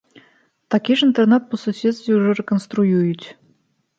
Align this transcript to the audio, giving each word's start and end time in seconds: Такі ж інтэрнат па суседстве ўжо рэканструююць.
Такі 0.75 0.95
ж 1.01 1.05
інтэрнат 1.07 1.43
па 1.51 1.59
суседстве 1.65 2.11
ўжо 2.21 2.29
рэканструююць. 2.39 3.25